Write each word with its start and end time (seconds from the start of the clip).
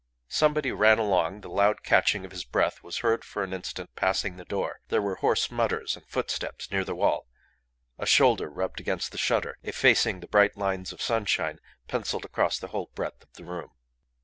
Somebody 0.29 0.71
ran 0.71 0.97
along; 0.97 1.41
the 1.41 1.47
loud 1.47 1.83
catching 1.83 2.25
of 2.25 2.31
his 2.31 2.43
breath 2.43 2.81
was 2.81 3.01
heard 3.05 3.23
for 3.23 3.43
an 3.43 3.53
instant 3.53 3.95
passing 3.95 4.35
the 4.35 4.43
door; 4.45 4.79
there 4.87 4.99
were 4.99 5.13
hoarse 5.17 5.51
mutters 5.51 5.95
and 5.95 6.03
footsteps 6.07 6.71
near 6.71 6.83
the 6.83 6.95
wall; 6.95 7.27
a 7.99 8.07
shoulder 8.07 8.49
rubbed 8.49 8.79
against 8.79 9.11
the 9.11 9.19
shutter, 9.19 9.59
effacing 9.61 10.19
the 10.19 10.27
bright 10.27 10.57
lines 10.57 10.91
of 10.91 11.03
sunshine 11.03 11.59
pencilled 11.87 12.25
across 12.25 12.57
the 12.57 12.69
whole 12.69 12.89
breadth 12.95 13.21
of 13.21 13.33
the 13.33 13.45
room. 13.45 13.69